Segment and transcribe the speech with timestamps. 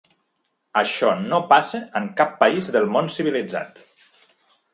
[0.81, 3.85] Això no passa en cap país del món civilitzat.